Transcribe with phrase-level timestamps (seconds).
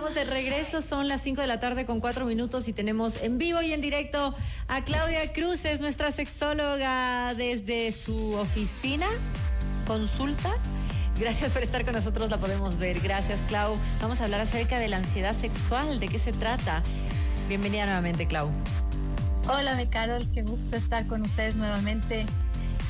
[0.00, 3.36] estamos de regreso, son las 5 de la tarde con 4 minutos y tenemos en
[3.36, 4.34] vivo y en directo
[4.66, 9.06] a Claudia Cruz, es nuestra sexóloga desde su oficina,
[9.86, 10.54] consulta.
[11.18, 13.00] Gracias por estar con nosotros, la podemos ver.
[13.00, 13.76] Gracias, Clau.
[14.00, 16.82] Vamos a hablar acerca de la ansiedad sexual, de qué se trata.
[17.46, 18.50] Bienvenida nuevamente, Clau.
[19.48, 22.24] Hola, mi Carol, qué gusto estar con ustedes nuevamente.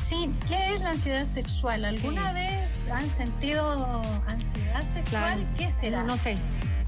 [0.08, 1.84] Sí, ¿qué es la ansiedad sexual?
[1.84, 5.44] ¿Alguna vez han sentido ansiedad sexual?
[5.58, 6.04] ¿Qué será?
[6.04, 6.36] No sé.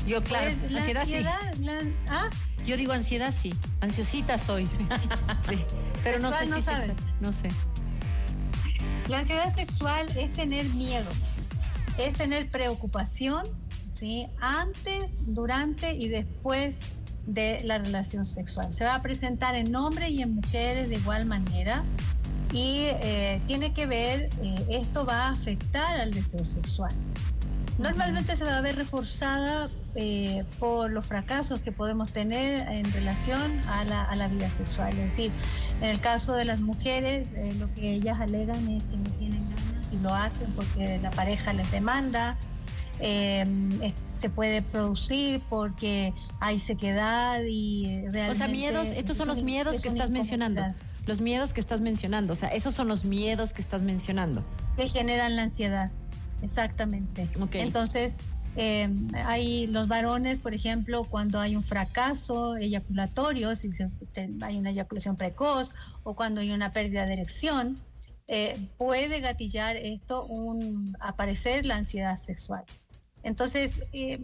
[0.06, 1.64] Yo, claro, Pues, la ansiedad, sí.
[1.64, 2.28] la- ¿ah?
[2.66, 4.66] Yo digo ansiedad sí, ansiosita soy.
[5.48, 5.64] sí,
[6.04, 6.90] pero no sé ¿Cuál no si sabes?
[6.90, 7.48] es no sé.
[9.08, 11.08] La ansiedad sexual es tener miedo,
[11.98, 13.42] es tener preocupación,
[13.94, 14.26] ¿sí?
[14.40, 16.78] Antes, durante y después
[17.26, 18.72] de la relación sexual.
[18.72, 21.84] Se va a presentar en hombres y en mujeres de igual manera
[22.52, 26.92] y eh, tiene que ver, eh, esto va a afectar al deseo sexual.
[27.82, 33.40] Normalmente se va a ver reforzada eh, por los fracasos que podemos tener en relación
[33.68, 34.90] a la, a la vida sexual.
[34.92, 35.30] Es decir,
[35.80, 39.44] en el caso de las mujeres, eh, lo que ellas alegan es que no tienen
[39.50, 42.36] ganas y lo hacen porque la pareja les demanda.
[43.00, 43.44] eh,
[43.82, 48.30] es- se puede producir porque hay sequedad y realmente...
[48.30, 50.62] O sea, miedos, estos son los miedos es que estás mencionando.
[51.06, 54.44] Los miedos que estás mencionando, o sea, esos son los miedos que estás mencionando.
[54.76, 55.90] que generan la ansiedad.
[56.42, 57.28] Exactamente.
[57.40, 57.54] Ok.
[57.56, 58.14] Entonces,
[58.56, 58.88] eh,
[59.24, 63.88] hay los varones, por ejemplo, cuando hay un fracaso eyaculatorio, si se-
[64.42, 67.78] hay una eyaculación precoz o cuando hay una pérdida de erección,
[68.28, 72.64] eh, puede gatillar esto un aparecer la ansiedad sexual.
[73.22, 74.20] Entonces, eh,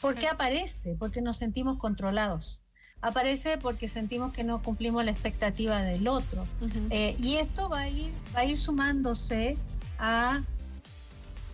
[0.00, 0.96] ¿por qué aparece?
[0.98, 2.62] Porque nos sentimos controlados.
[3.02, 6.44] Aparece porque sentimos que no cumplimos la expectativa del otro.
[6.90, 9.56] Eh, y esto va a ir, va a ir sumándose
[9.98, 10.42] a,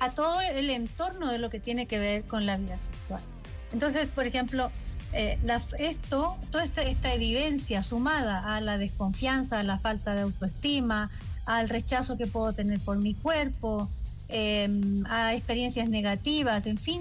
[0.03, 3.20] a todo el entorno de lo que tiene que ver con la vida sexual.
[3.72, 4.69] Entonces, por ejemplo,
[5.12, 5.39] eh,
[5.78, 11.09] esto, toda esta, evidencia sumada a la desconfianza, a la falta de autoestima,
[11.47, 13.88] al rechazo que puedo tener por mi cuerpo,
[14.28, 14.69] eh,
[15.09, 17.00] a experiencias negativas, en fin,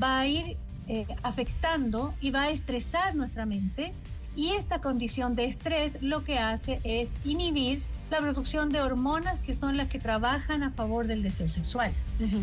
[0.00, 3.94] va a ir eh, afectando y va a estresar nuestra mente
[4.36, 7.80] y esta condición de estrés lo que hace es inhibir
[8.10, 11.92] la producción de hormonas que son las que trabajan a favor del deseo sexual.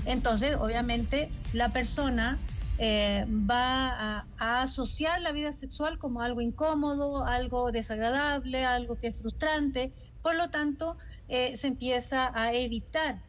[0.05, 2.37] Entonces, obviamente, la persona
[2.77, 9.07] eh, va a, a asociar la vida sexual como algo incómodo, algo desagradable, algo que
[9.07, 9.93] es frustrante.
[10.21, 10.97] Por lo tanto,
[11.27, 13.19] eh, se empieza a evitar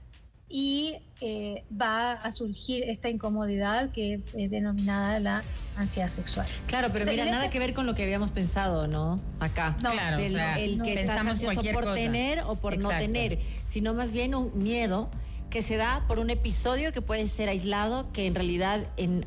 [0.53, 5.45] y eh, va a surgir esta incomodidad que es denominada la
[5.77, 6.47] ansiedad sexual.
[6.67, 9.21] Claro, pero O sea, mira, nada este- que ver con lo que habíamos pensado, ¿no?
[9.39, 9.77] Acá.
[9.83, 11.95] No, Claro, Del- o sea, el no, que estás ansioso por cosa.
[11.95, 15.09] tener o por no tener, sino más bien un miedo
[15.51, 19.25] que se da por un episodio que puede ser aislado, que en realidad en-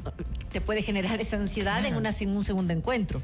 [0.52, 3.22] te puede generar esa ansiedad en, una, en un segundo encuentro.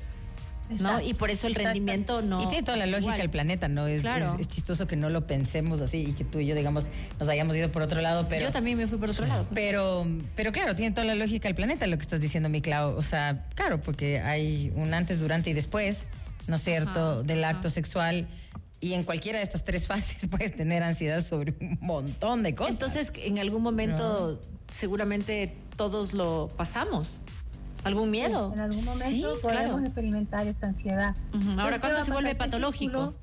[0.80, 1.02] ¿No?
[1.02, 1.68] Y por eso el Exacto.
[1.74, 2.42] rendimiento no.
[2.44, 3.22] y tiene toda la lógica igual.
[3.22, 3.88] el planeta, ¿no?
[3.88, 4.36] Es, Claro.
[4.36, 6.88] es, es chistoso que no lo pensemos así y que tú y yo, digamos,
[7.20, 8.46] nos hayamos ido por otro lado, pero...
[8.46, 9.48] Yo también me fui por otro lado.
[9.54, 12.96] Pero, pero claro, tiene toda la lógica el planeta lo que estás diciendo, mi Clau.
[12.96, 16.06] O sea, claro, porque hay un antes, durante y después,
[16.48, 17.56] ¿no es cierto?, Ajá, del ajá.
[17.58, 18.28] acto sexual.
[18.82, 22.74] Y en cualquiera de estas tres fases puedes tener ansiedad sobre un montón de cosas.
[22.74, 24.40] Entonces, en algún momento,
[24.72, 27.12] seguramente todos lo pasamos.
[27.84, 28.52] ¿Algún miedo?
[28.54, 29.80] En algún momento Sí, podemos claro.
[29.86, 31.16] experimentar esta ansiedad.
[31.34, 31.52] Ujú.
[31.52, 33.14] Ahora, Entonces, ¿cuándo se vuelve patológico?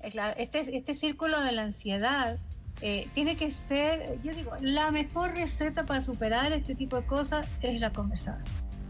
[0.00, 2.38] Eh, este, este círculo de la ansiedad
[2.82, 7.46] eh, tiene que ser, yo digo, la mejor receta para superar este tipo de cosas
[7.62, 8.42] es la conversada.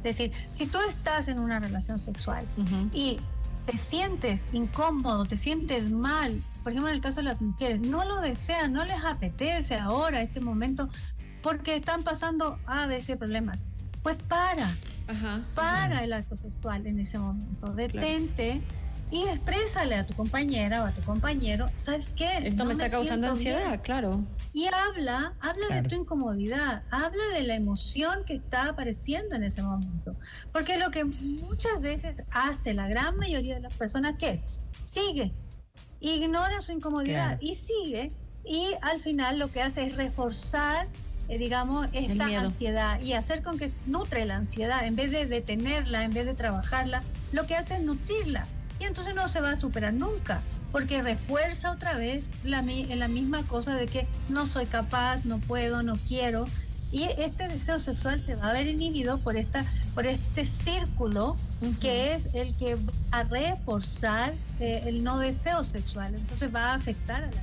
[0.04, 2.88] Es decir, si tú estás en una relación sexual Ujú.
[2.92, 3.18] y
[3.66, 8.04] te sientes incómodo, te sientes mal, por ejemplo en el caso de las mujeres, no
[8.04, 10.88] lo desean, no les apetece ahora, este momento,
[11.42, 13.66] porque están pasando A, C problemas.
[14.06, 14.72] Pues para,
[15.08, 15.42] Ajá.
[15.56, 17.72] para el acto sexual en ese momento.
[17.72, 18.60] Detente
[19.10, 22.28] y exprésale a tu compañera o a tu compañero, ¿sabes qué?
[22.44, 23.80] Esto No me está causando siento ansiedad, bien".
[23.80, 24.24] claro.
[24.52, 25.82] Y habla, habla Claro.
[25.82, 30.14] de tu incomodidad, habla de la emoción que está apareciendo en ese momento.
[30.52, 34.44] Porque lo que muchas veces hace la gran mayoría de las personas, ¿qué es?
[34.84, 35.32] Sigue,
[35.98, 37.38] ignora su incomodidad Claro.
[37.40, 38.12] y sigue.
[38.44, 40.86] Y al final lo que hace es reforzar,
[41.28, 44.86] eh, digamos, esta ansiedad y hacer con que nutre la ansiedad.
[44.86, 47.02] En vez de detenerla, en vez de trabajarla,
[47.32, 48.46] lo que hace es nutrirla.
[48.78, 50.40] Y entonces no se va a superar nunca,
[50.70, 55.82] porque refuerza otra vez la, la misma cosa de que no soy capaz, no puedo,
[55.82, 56.46] no quiero.
[56.92, 59.64] Y este deseo sexual se va a ver inhibido por, esta,
[59.94, 61.36] por este círculo
[61.80, 66.14] que es el que va a reforzar eh, el no deseo sexual.
[66.14, 67.42] Entonces va a afectar a la vida.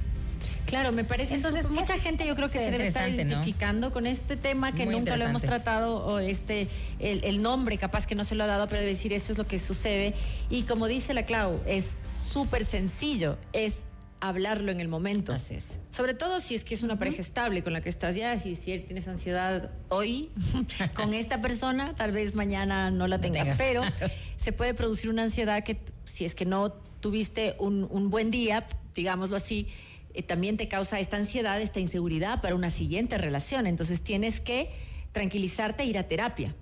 [0.73, 1.35] Claro, me parece.
[1.35, 5.15] Entonces, mucha gente yo creo que se debe estar identificando con este tema que nunca
[5.17, 6.67] lo hemos tratado, o este,
[6.97, 9.37] el, el, nombre capaz que no se lo ha dado, pero debe decir eso es
[9.37, 10.15] lo que sucede.
[10.49, 11.95] Y como dice la Clau, es
[12.31, 13.83] súper sencillo, es
[14.19, 15.31] hablarlo en el momento.
[15.31, 15.77] Así es.
[15.91, 18.55] Sobre todo si es que es una pareja estable con la que estás ya, si,
[18.55, 20.31] si tienes ansiedad hoy
[20.95, 23.83] con esta persona, tal vez mañana no la tengas, pero
[24.37, 28.65] se puede producir una ansiedad que si es que no tuviste un, un buen día,
[28.95, 29.67] digámoslo así,
[30.13, 33.67] eh, también te causa esta ansiedad, esta inseguridad para una siguiente relación.
[33.67, 34.69] Entonces tienes que
[35.11, 36.55] tranquilizarte e ir a terapia.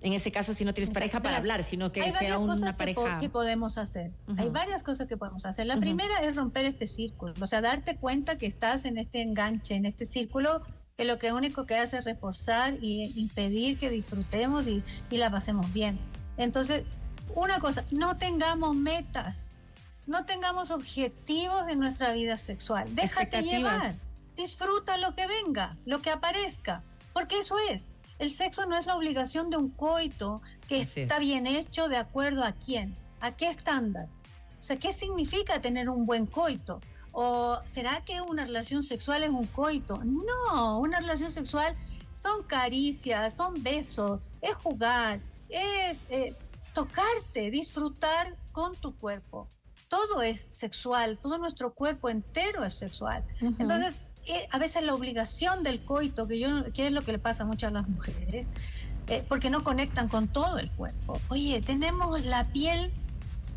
[0.00, 3.18] En ese caso, si no tienes pareja para hablar, sino que sea una pareja.
[3.18, 4.12] Que, podemos hacer.
[4.36, 5.66] Hay varias cosas que podemos hacer.
[5.66, 9.74] La primera es romper este círculo, o sea, darte cuenta que estás en este enganche,
[9.74, 10.62] en este círculo,
[10.96, 15.32] que lo que único que hace es reforzar y impedir que disfrutemos y, y la
[15.32, 15.98] pasemos bien.
[16.36, 16.84] Entonces,
[17.34, 19.56] una cosa, no tengamos metas,
[20.08, 22.92] no tengamos objetivos en nuestra vida sexual.
[22.94, 23.94] Déjate llevar,
[24.36, 26.82] disfruta lo que venga, lo que aparezca,
[27.12, 27.82] porque eso es
[28.18, 32.44] el sexo no es la obligación de un coito que está bien hecho de acuerdo
[32.44, 34.08] a quién, a qué estándar.
[34.58, 36.80] O sea, ¿qué significa tener un buen coito?
[37.12, 40.02] ¿O será que una relación sexual es un coito?
[40.04, 41.74] No, una relación sexual
[42.16, 46.34] son caricias, son besos, es jugar, es eh,
[46.74, 49.46] tocarte, disfrutar con tu cuerpo.
[49.88, 53.24] Todo es sexual, todo nuestro cuerpo entero es sexual.
[53.40, 53.94] Entonces,
[54.26, 57.44] eh, a veces la obligación del coito, que, yo, que es lo que le pasa
[57.44, 58.46] mucho a las mujeres,
[59.06, 61.18] eh, porque no conectan con todo el cuerpo.
[61.28, 62.92] Oye, tenemos la piel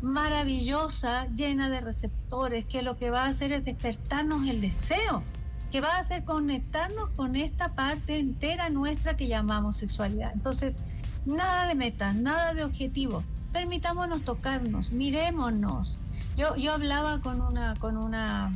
[0.00, 5.22] maravillosa, llena de receptores, que lo que va a hacer es despertarnos el deseo,
[5.70, 10.32] que va a hacer conectarnos con esta parte entera nuestra que llamamos sexualidad.
[10.32, 10.76] Entonces,
[11.24, 13.24] nada de metas, nada de objetivos.
[13.52, 16.00] Permitámonos tocarnos, mirémonos.
[16.36, 18.50] Yo, yo hablaba con una, con una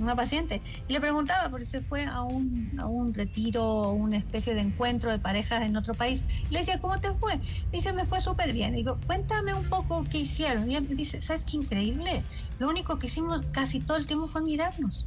[0.00, 4.54] una paciente, y le preguntaba, porque se fue a un, a un retiro, una especie
[4.54, 6.22] de encuentro de parejas en otro país.
[6.50, 7.40] Le decía, ¿cómo te fue?
[7.70, 8.74] Dice, me fue súper bien.
[8.74, 10.70] digo, cuéntame un poco qué hicieron.
[10.70, 12.22] Y me dice, ¿sabes qué increíble?
[12.58, 15.06] Lo único que hicimos casi todo el tiempo fue mirarnos.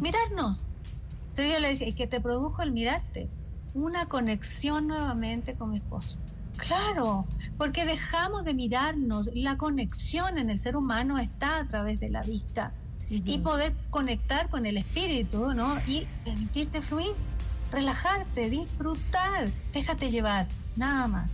[0.00, 0.64] Mirarnos.
[1.30, 3.28] Entonces yo le decía, ¿y qué te produjo el mirarte?
[3.74, 6.18] Una conexión nuevamente con mi esposo.
[6.56, 7.26] Claro,
[7.56, 9.30] porque dejamos de mirarnos.
[9.34, 12.72] La conexión en el ser humano está a través de la vista
[13.08, 15.76] y poder conectar con el espíritu, ¿no?
[15.86, 17.12] Y permitirte fluir,
[17.72, 21.32] relajarte, disfrutar, déjate llevar, nada más.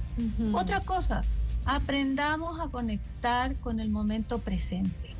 [0.52, 1.22] Otra cosa,
[1.66, 5.15] aprendamos a conectar con el momento presente.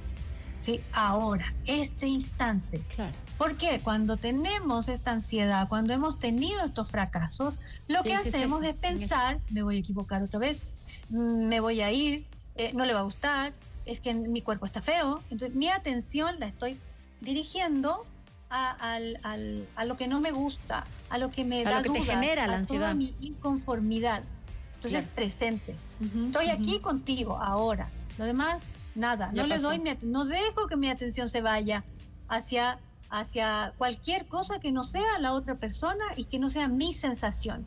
[0.66, 0.80] ¿Sí?
[0.92, 2.82] Ahora, este instante.
[2.94, 3.12] Claro.
[3.38, 9.38] Porque cuando tenemos esta ansiedad, cuando hemos tenido estos fracasos, lo que hacemos es pensar,
[9.50, 10.64] me voy a equivocar otra vez,
[11.10, 12.26] mm, me voy a ir,
[12.56, 13.52] eh, no le va a gustar,
[13.84, 16.76] es que mi cuerpo está feo, entonces mi atención la estoy
[17.20, 18.04] dirigiendo
[18.50, 18.98] a,
[19.84, 22.56] lo que no me gusta, a lo que me da lo que te genera la
[22.56, 22.86] ansiedad.
[22.86, 24.22] Toda mi inconformidad.
[24.76, 25.74] Entonces, presente.
[26.24, 27.88] Estoy aquí contigo ahora.
[28.18, 28.62] Lo demás,
[28.96, 29.31] nada.
[29.32, 31.84] no le doy no dejo que mi atención se vaya
[32.28, 32.78] hacia
[33.08, 37.64] hacia cualquier cosa que no sea la otra persona y que no sea mi sensación.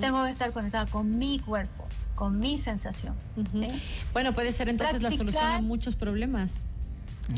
[0.00, 1.86] Tengo que estar conectada con mi cuerpo
[2.20, 3.14] con mi sensación.
[4.12, 6.64] Bueno, puede ser entonces la solución a muchos problemas.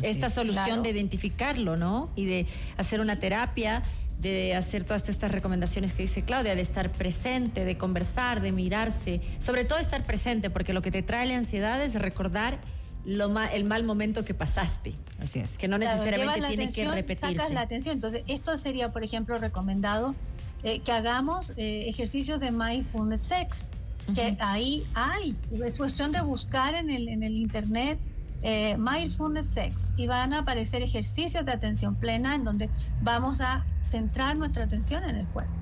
[0.03, 2.11] Esta solución de identificarlo, ¿no?
[2.17, 2.49] Y de
[2.79, 3.85] hacer una terapia,
[4.19, 9.21] de hacer todas estas recomendaciones que dice Claudia, de estar presente, de conversar, de mirarse,
[9.39, 12.59] sobre todo estar presente, porque lo que te trae la ansiedad es recordar
[13.05, 14.95] lo el mal momento que pasaste.
[15.21, 15.57] Así es.
[15.57, 17.35] Que no necesariamente tiene que repetirse.
[17.35, 17.95] Sacas la atención.
[17.95, 20.15] Entonces, esto sería, por ejemplo, recomendado
[20.63, 23.71] eh, que hagamos eh, ejercicios de mindfulness sex
[24.15, 25.37] que ahí hay.
[25.65, 27.99] Es cuestión de buscar en el, en el internet
[28.43, 32.69] eh, Mindfulness Sex y van a aparecer ejercicios de atención plena en donde
[33.01, 35.53] vamos a centrar nuestra atención en el cuerpo.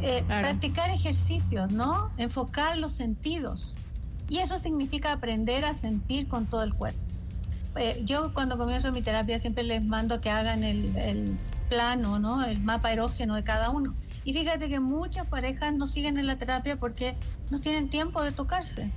[0.00, 2.10] Eh, practicar ejercicios, ¿no?
[2.16, 3.76] Enfocar los sentidos.
[4.28, 7.00] Y eso significa aprender a sentir con todo el cuerpo.
[7.76, 11.36] Eh, yo cuando comienzo mi terapia siempre les mando que hagan el, el
[11.68, 12.44] plano, ¿no?
[12.44, 16.36] El mapa erógeno de cada uno y fíjate que muchas parejas no siguen en la
[16.36, 17.14] terapia porque
[17.50, 18.90] no tienen tiempo de tocarse.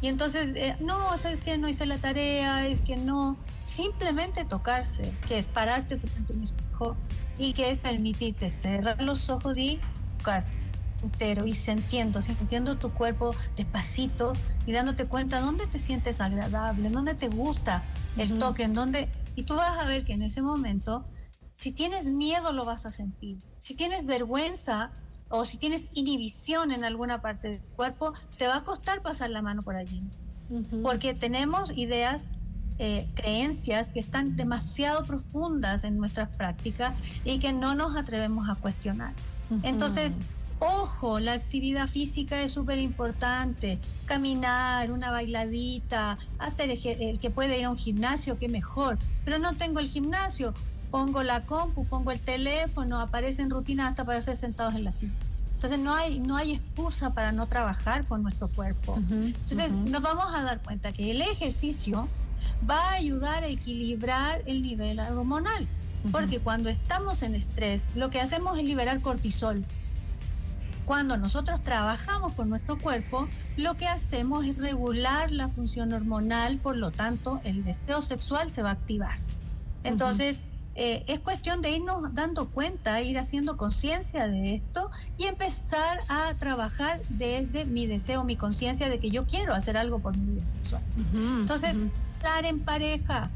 [0.00, 3.36] Y entonces, eh, no, sabes que no hice la tarea, es que no.
[3.64, 6.96] Simplemente tocarse, que es pararte frente a un espejo
[7.38, 9.78] y que es permitirte cerrar los ojos y
[10.18, 10.44] tocar
[11.02, 14.32] entero y sintiendo, sintiendo tu cuerpo despacito
[14.66, 17.82] y dándote cuenta dónde te sientes agradable, dónde te gusta
[18.16, 19.08] el toque, en dónde.
[19.34, 21.04] Y tú vas a ver que en ese momento
[21.54, 23.38] si tienes miedo lo vas a sentir.
[23.58, 24.90] Si tienes vergüenza
[25.28, 29.42] o si tienes inhibición en alguna parte del cuerpo, te va a costar pasar la
[29.42, 30.02] mano por allí.
[30.82, 32.32] Porque tenemos ideas
[32.78, 36.94] eh, creencias que están demasiado profundas en nuestras prácticas
[37.24, 39.14] y que no nos atrevemos a cuestionar.
[39.62, 40.16] Entonces,
[40.62, 43.78] ojo, la actividad física es súper importante.
[44.06, 48.98] Caminar, una bailadita, hacer el que puede ir a un gimnasio, qué mejor.
[49.24, 50.54] Pero no tengo el gimnasio,
[50.90, 55.12] pongo la compu, pongo el teléfono, aparecen rutinas hasta para ser sentados en la silla.
[55.54, 58.96] Entonces no hay, no hay excusa para no trabajar con nuestro cuerpo.
[58.98, 62.08] Entonces nos vamos a dar cuenta que el ejercicio
[62.68, 65.66] va a ayudar a equilibrar el nivel hormonal.
[66.10, 69.64] Porque cuando estamos en estrés, lo que hacemos es liberar cortisol.
[70.86, 76.76] Cuando nosotros trabajamos con nuestro cuerpo, lo que hacemos es regular la función hormonal, por
[76.76, 79.18] lo tanto, el deseo sexual se va a activar.
[79.84, 80.40] Entonces,
[80.74, 86.32] eh, es cuestión de irnos dando cuenta, ir haciendo conciencia de esto y empezar a
[86.38, 90.46] trabajar desde mi deseo, mi conciencia de que yo quiero hacer algo por mi vida
[90.46, 90.82] sexual.
[91.14, 91.76] Entonces,
[92.16, 93.30] estar en pareja,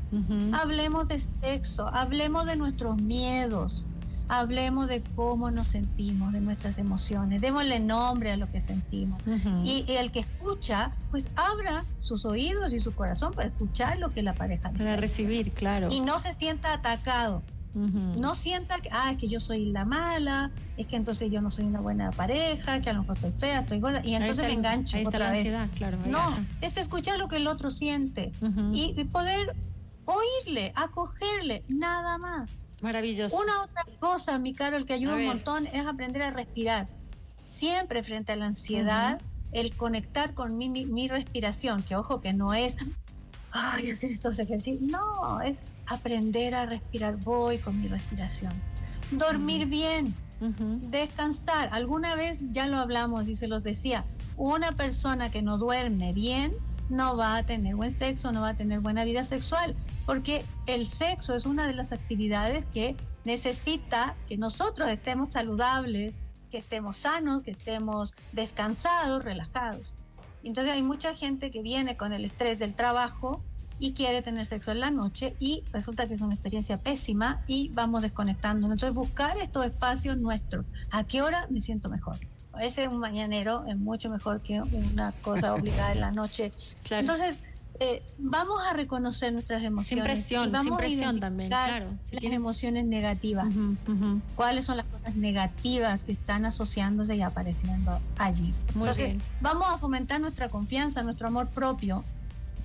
[0.53, 3.85] hablemos de sexo, hablemos de nuestros miedos,
[4.29, 9.21] hablemos de cómo nos sentimos, de nuestras emociones, démosle nombre a lo que sentimos.
[9.65, 14.23] y, el que escucha, pues abra sus oídos y su corazón para escuchar lo que
[14.23, 15.89] la pareja Para recibir, claro.
[15.91, 17.43] Y no se sienta atacado.
[17.75, 21.67] No sienta que, ah, que yo soy la mala, es que entonces yo no soy
[21.67, 24.97] una buena pareja, que a lo mejor estoy fea, estoy gorda, y entonces me engancho.
[25.05, 25.55] otra vez.
[25.77, 25.99] claro.
[26.09, 26.23] No,
[26.63, 28.33] es escuchar lo que el otro siente
[28.73, 29.55] y poder
[30.07, 32.61] oírle, acogerle, nada más.
[32.83, 33.37] Maravilloso.
[33.37, 36.87] Una otra cosa, mi caro, el que ayuda un montón es aprender a respirar.
[37.47, 39.21] Siempre frente a la ansiedad,
[39.53, 42.77] el conectar con mi, mi, respiración, que ojo que no es,
[43.53, 44.83] ay, hacer estos ejercicios.
[44.83, 47.17] No, es aprender a respirar.
[47.17, 48.53] Voy con mi respiración.
[49.11, 50.15] Dormir bien,
[50.91, 51.71] descansar.
[51.73, 54.05] Alguna vez ya lo hablamos y se los decía,
[54.37, 56.53] una persona que no duerme bien
[56.91, 59.75] no va a tener buen sexo, no va a tener buena vida sexual
[60.07, 66.15] porque el sexo es una de las actividades que necesita que nosotros estemos saludables,
[66.51, 69.97] que estemos sanos, que estemos descansados, relajados.
[70.45, 73.43] Entonces hay mucha gente que viene con el estrés del trabajo
[73.79, 77.71] y quiere tener sexo en la noche y resulta que es una experiencia pésima y
[77.75, 78.67] vamos desconectando.
[78.67, 80.65] Entonces buscar estos espacios nuestros.
[80.93, 82.17] ¿A qué hora me siento mejor?
[82.53, 86.53] A veces un mañanero es mucho mejor que una cosa obligada en la noche.
[86.91, 87.39] Entonces
[87.81, 89.89] eh, vamos a reconocer nuestras emociones.
[89.89, 91.87] Sin presión, sin presión también, claro.
[92.11, 93.55] las emociones negativas.
[94.35, 98.55] ¿Cuáles son las cosas negativas que están asociándose y apareciendo allí?
[98.75, 102.03] Entonces, vamos a fomentar nuestra confianza, nuestro amor propio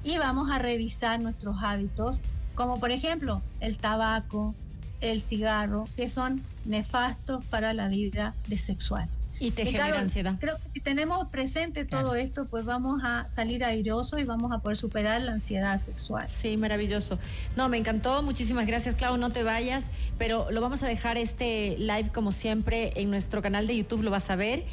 [0.03, 2.20] y vamos a revisar nuestros hábitos,
[2.56, 4.56] como por ejemplo el tabaco,
[5.01, 9.10] el cigarro, que son nefastos para la vida de sexual.
[9.42, 10.36] Y te genera ansiedad.
[10.40, 14.60] Creo que si tenemos presente todo esto, pues vamos a salir airoso y vamos a
[14.60, 16.30] poder superar la ansiedad sexual.
[16.30, 17.18] Sí, maravilloso.
[17.56, 18.22] No, me encantó.
[18.22, 19.18] Muchísimas gracias, Clau.
[19.18, 19.86] No te vayas,
[20.20, 24.12] pero lo vamos a dejar este live como siempre en nuestro canal de YouTube, lo
[24.12, 24.64] vas a ver